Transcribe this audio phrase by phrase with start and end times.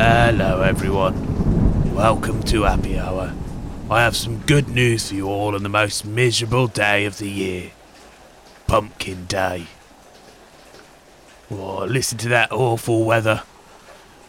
[0.00, 1.92] Hello, everyone.
[1.92, 3.34] Welcome to Happy Hour.
[3.90, 7.28] I have some good news for you all on the most miserable day of the
[7.28, 7.72] year
[8.68, 9.66] Pumpkin Day.
[11.50, 13.42] Oh, listen to that awful weather.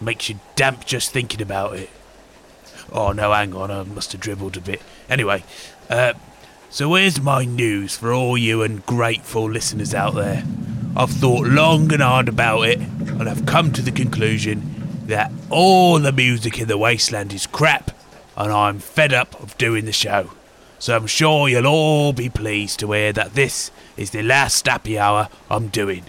[0.01, 1.91] Makes you damp just thinking about it.
[2.91, 4.81] Oh, no, hang on, I must have dribbled a bit.
[5.07, 5.43] Anyway,
[5.87, 6.13] uh,
[6.71, 10.43] so here's my news for all you ungrateful listeners out there.
[10.97, 14.78] I've thought long and hard about it, and I've come to the conclusion
[15.09, 17.91] that all the music in the wasteland is crap,
[18.37, 20.31] and I'm fed up of doing the show.
[20.79, 24.97] So I'm sure you'll all be pleased to hear that this is the last happy
[24.97, 26.05] hour I'm doing.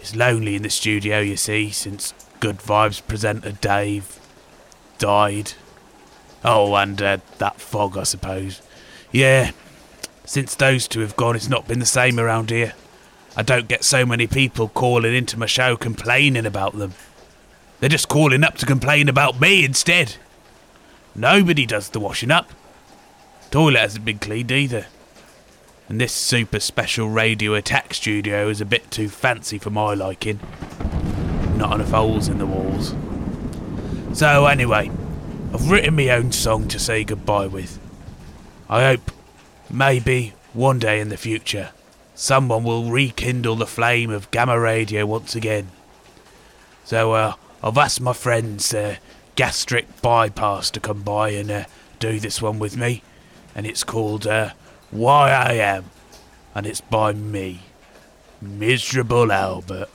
[0.00, 4.20] It's lonely in the studio, you see, since Good Vibes presenter Dave
[4.98, 5.52] died.
[6.44, 8.60] Oh, and uh, that Fogg, I suppose.
[9.10, 9.52] Yeah,
[10.26, 12.74] since those two have gone, it's not been the same around here.
[13.36, 16.92] I don't get so many people calling into my show complaining about them.
[17.84, 20.16] They're just calling up to complain about me instead.
[21.14, 22.48] Nobody does the washing up.
[23.50, 24.86] Toilet hasn't been cleaned either.
[25.90, 30.40] And this super special radio attack studio is a bit too fancy for my liking.
[31.58, 32.94] Not enough holes in the walls.
[34.18, 34.90] So, anyway,
[35.52, 37.78] I've written my own song to say goodbye with.
[38.66, 39.10] I hope,
[39.68, 41.72] maybe, one day in the future,
[42.14, 45.68] someone will rekindle the flame of gamma radio once again.
[46.86, 48.96] So, uh, I've asked my friends, uh,
[49.36, 51.64] Gastric Bypass, to come by and uh,
[51.98, 53.02] do this one with me.
[53.54, 54.50] And it's called uh,
[54.90, 55.86] Why I Am.
[56.54, 57.60] And it's by me,
[58.42, 59.88] Miserable Albert.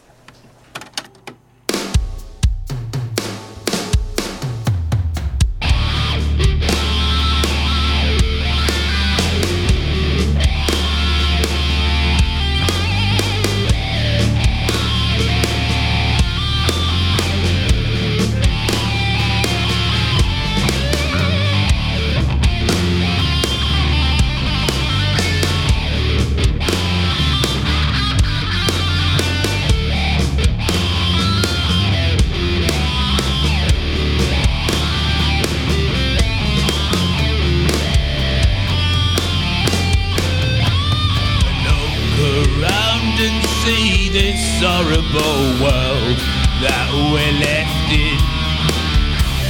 [44.31, 46.19] This horrible world
[46.61, 48.19] that we're left in.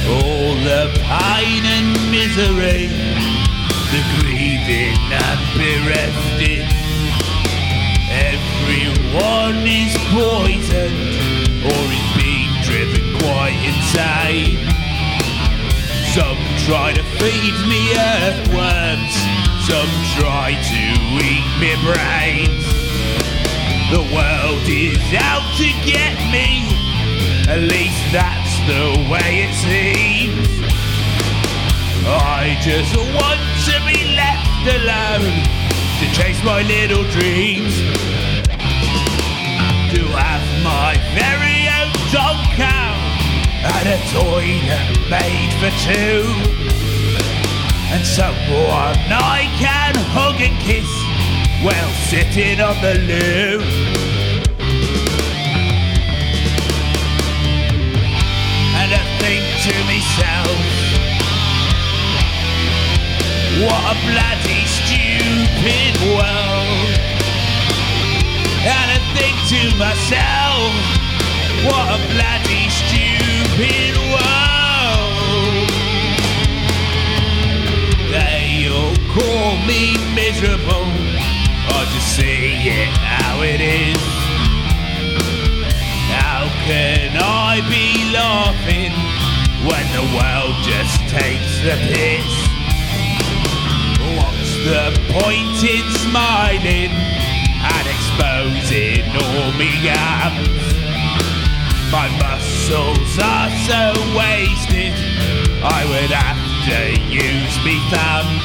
[0.08, 2.88] All the pain and misery,
[3.92, 6.64] the grieving and bereft in.
[8.08, 10.96] Everyone is poisoned
[11.60, 14.64] or is being driven quite insane.
[16.16, 17.82] Some try to feed me
[18.16, 19.12] earthworms,
[19.60, 20.82] some try to
[21.20, 22.79] eat me brains.
[23.90, 26.62] The world is out to get me,
[27.50, 30.46] at least that's the way it seems.
[32.06, 35.42] I just want to be left alone
[35.98, 37.74] to chase my little dreams.
[39.90, 42.94] To have my very own dog cow
[43.74, 46.22] and a toilet made for two.
[47.90, 50.86] And someone I can hug and kiss
[51.62, 53.60] while sitting on the loo.
[58.80, 60.56] And I think to myself,
[63.60, 66.96] what a bloody stupid world.
[68.64, 70.72] And I think to myself,
[71.66, 75.68] what a bloody stupid world.
[78.10, 81.09] They all call me miserable.
[91.62, 92.32] The piss?
[94.16, 100.48] What's the point in smiling and exposing all me gaps?
[101.92, 104.96] My muscles are so wasted,
[105.60, 106.40] I would have
[106.70, 106.80] to
[107.12, 108.40] use me thumbs.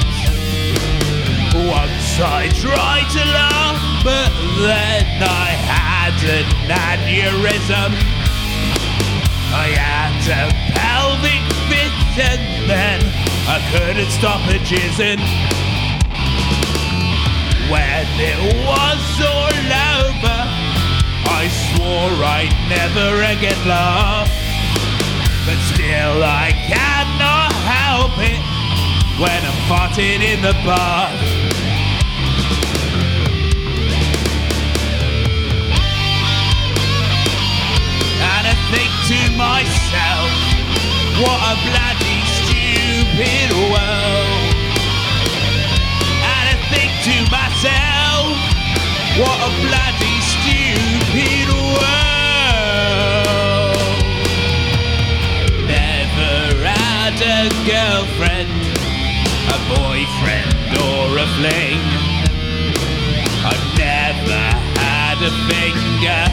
[1.56, 4.30] Once I tried to laugh, but
[4.60, 7.96] then I had an aneurysm.
[9.54, 11.40] I had a pelvic
[11.70, 13.00] fit and then
[13.46, 15.20] I couldn't stop a jizzing.
[17.68, 19.66] When it was all
[20.00, 20.40] over,
[21.28, 24.30] I swore I'd never again laugh.
[25.44, 28.40] But still I cannot help it
[29.20, 31.20] when I'm farting in the bath.
[38.18, 40.45] And I think to myself,
[41.18, 44.52] What a bloody stupid world.
[46.20, 48.36] And I think to myself,
[49.16, 51.96] what a bloody stupid world.
[55.64, 56.36] Never
[56.68, 58.76] had a girlfriend,
[59.48, 61.80] a boyfriend, or a fling.
[63.40, 64.44] I've never
[64.84, 66.28] had a finger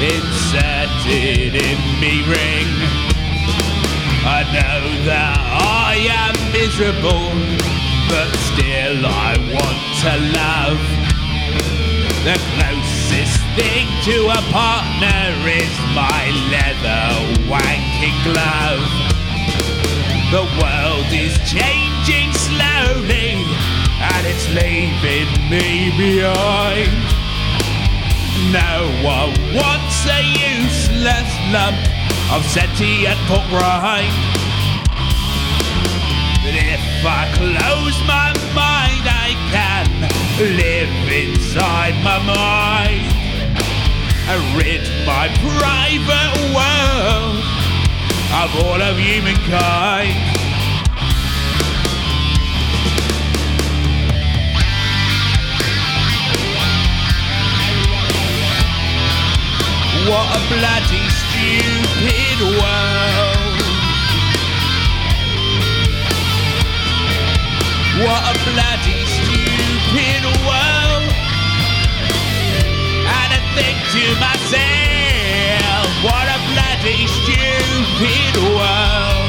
[0.00, 3.09] inserted in me ring.
[4.22, 7.32] I know that I am miserable,
[8.12, 10.82] but still I want to love.
[12.28, 17.16] The closest thing to a partner is my leather
[17.48, 18.84] wanking glove.
[20.28, 23.40] The world is changing slowly,
[24.04, 26.92] and it's leaving me behind.
[28.52, 30.20] No one wants a
[30.60, 31.99] useless lump
[32.32, 34.14] of sentient pork rind.
[36.42, 39.86] But if I close my mind, I can
[40.38, 43.10] live inside my mind
[44.30, 47.42] and rid my private world
[48.42, 50.14] of all of humankind.
[60.08, 61.79] What a bloody stupid
[68.00, 71.12] What a bloody stupid world.
[73.04, 79.19] And I think to myself, what a bloody stupid world.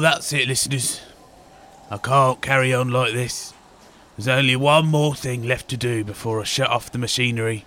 [0.00, 1.00] That's it, listeners.
[1.90, 3.52] I can't carry on like this.
[4.16, 7.64] There's only one more thing left to do before I shut off the machinery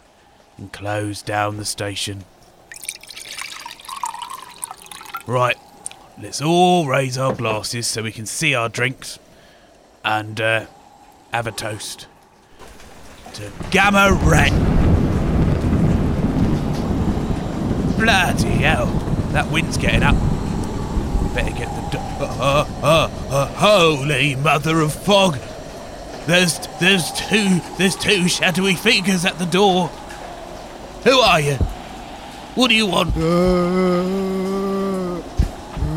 [0.58, 2.24] and close down the station.
[5.28, 5.58] Right,
[6.22, 9.20] let's all raise our glasses so we can see our drinks
[10.04, 10.66] and uh,
[11.32, 12.08] have a toast
[13.34, 14.52] to Gamma Red.
[17.98, 18.88] Bloody hell,
[19.32, 20.31] that wind's getting up.
[21.34, 21.90] Better get the.
[21.92, 25.38] Do- uh, uh, uh, holy mother of fog!
[26.28, 29.88] There's there's two there's two shadowy figures at the door.
[31.04, 31.56] Who are you?
[32.56, 33.16] What do you want?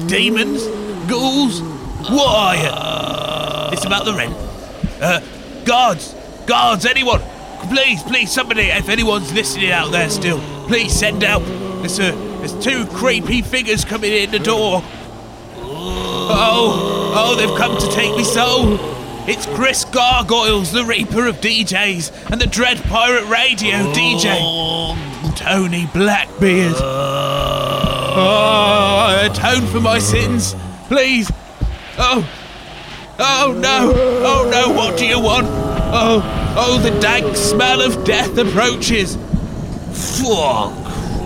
[0.09, 0.65] Demons?
[1.11, 1.61] Ghouls?
[2.11, 3.73] What are you?
[3.73, 4.35] It's about the rent.
[5.01, 5.21] Uh,
[5.65, 6.15] guards!
[6.47, 6.87] Guards!
[6.87, 7.21] Anyone!
[7.69, 10.39] Please, please, somebody, if anyone's listening out there still,
[10.69, 11.41] please send out.
[11.81, 14.83] There's, uh, there's two creepy figures coming in the door.
[16.27, 18.79] Oh, oh, they've come to take me soul.
[19.27, 25.33] It's Chris Gargoyles, the Reaper of DJs, and the Dread Pirate Radio DJ, oh.
[25.37, 26.75] Tony Blackbeard.
[28.17, 30.55] Oh, atone for my sins,
[30.89, 31.31] please.
[31.99, 32.29] Oh,
[33.19, 35.47] oh no, oh no, what do you want?
[35.47, 36.23] Oh,
[36.57, 39.17] oh, the dank smell of death approaches.
[40.27, 40.73] Oh,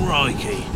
[0.07, 0.68] crikey.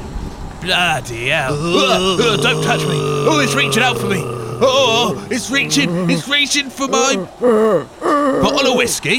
[0.63, 1.55] Bloody hell.
[1.55, 2.95] Ugh, don't touch me.
[2.95, 4.23] Oh, it's reaching out for me.
[4.65, 9.19] Oh, it's reaching, it's reaching for my bottle of whiskey.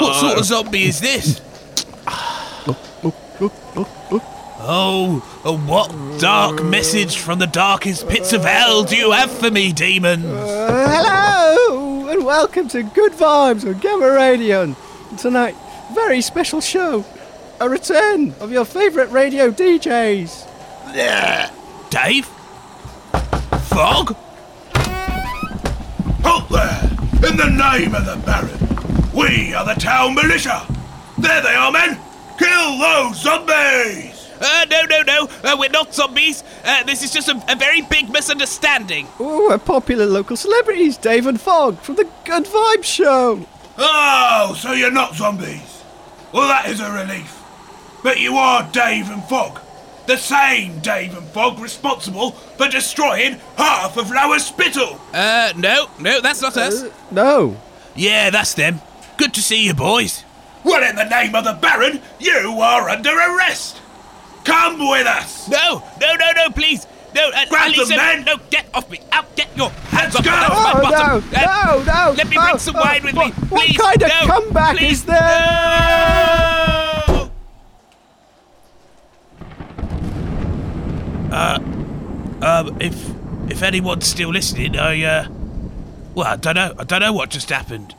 [0.00, 1.42] What sort of zombie is this?
[4.64, 5.20] Oh,
[5.66, 10.24] what dark message from the darkest pits of hell do you have for me, demons?
[10.24, 14.74] Uh, hello and welcome to Good Vibes on Gamma Radio.
[15.18, 15.54] Tonight,
[15.94, 17.04] very special show.
[17.62, 20.48] A return of your favourite radio DJs.
[21.90, 22.26] Dave?
[23.68, 24.16] Fogg?
[26.24, 27.30] Halt there!
[27.30, 28.58] In the name of the Baron!
[29.14, 30.66] We are the town militia!
[31.18, 32.00] There they are, men!
[32.36, 34.28] Kill those zombies!
[34.40, 35.28] Uh, no, no, no.
[35.44, 36.42] Uh, we're not zombies.
[36.64, 39.06] Uh, this is just a, a very big misunderstanding.
[39.20, 43.46] Oh, we're popular local celebrities, Dave and Fogg from the Good Vibes Show.
[43.78, 45.84] Oh, so you're not zombies?
[46.32, 47.38] Well, that is a relief.
[48.02, 49.60] But you are Dave and Fogg.
[50.06, 55.00] The same Dave and Fogg responsible for destroying half of Lower Spittle.
[55.12, 56.82] Uh, no, no, that's not us.
[56.82, 57.56] Uh, no.
[57.94, 58.80] Yeah, that's them.
[59.16, 60.24] Good to see you, boys.
[60.64, 63.80] Well, in the name of the Baron, you are under arrest.
[64.44, 65.48] Come with us!
[65.48, 66.86] No, no, no, no, please.
[67.14, 68.24] No, uh, Grab them, Alison, men.
[68.24, 68.98] No, get off me.
[69.12, 70.30] Out, get your hands Let's off go.
[70.30, 70.36] me.
[70.36, 71.24] That's my Oh, no, bottom.
[71.32, 72.14] Uh, no, no.
[72.16, 73.32] Let me oh, bring some oh, wine with what, me.
[73.48, 75.20] What Please, kind of no, comeback please, is there?
[75.20, 76.61] no.
[81.32, 83.10] Um, if
[83.50, 85.28] if anyone's still listening, I uh,
[86.14, 86.74] well, I don't know.
[86.78, 87.94] I don't know what just happened.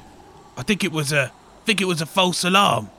[0.55, 2.89] I think it was a, I think it was a false alarm.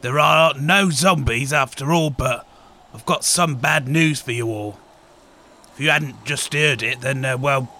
[0.00, 2.46] There are no zombies after all, but
[2.92, 4.78] I've got some bad news for you all.
[5.72, 7.72] If you hadn't just heard it, then uh, well,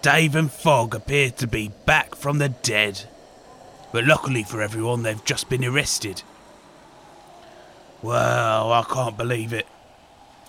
[0.00, 3.04] Dave and Fogg appear to be back from the dead.
[3.92, 6.22] But luckily for everyone, they've just been arrested.
[8.00, 9.66] Well, I can't believe it.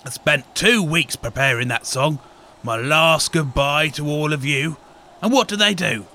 [0.06, 2.20] I spent two weeks preparing that song,
[2.64, 4.78] my last goodbye to all of you.
[5.22, 6.06] And what do they do?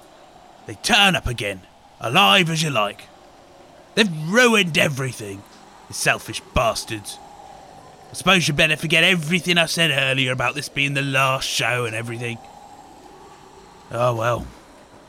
[0.67, 1.62] They turn up again,
[2.00, 3.03] alive as you like.
[3.95, 5.43] They've ruined everything,
[5.88, 7.19] the selfish bastards.
[8.11, 11.85] I suppose you better forget everything I said earlier about this being the last show
[11.85, 12.38] and everything.
[13.91, 14.47] Oh well,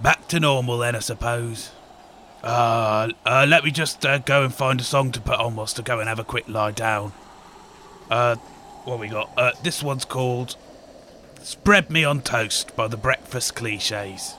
[0.01, 1.72] back to normal then, I suppose.
[2.44, 5.79] Uh, uh let me just uh, go and find a song to put on whilst
[5.79, 7.13] I go and have a quick lie down.
[8.10, 8.36] Uh,
[8.86, 9.32] what we got?
[9.38, 10.56] Uh, this one's called
[11.42, 14.36] Spread Me on Toast by the Breakfast Cliches.